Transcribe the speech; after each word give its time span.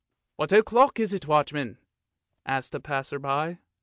"What 0.37 0.51
o'clock 0.51 0.99
is 0.99 1.13
it, 1.13 1.27
watchman?" 1.27 1.77
asked 2.43 2.73
a 2.73 2.79
passer 2.79 3.19
by. 3.19 3.59